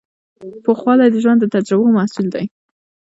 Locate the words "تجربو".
1.55-1.95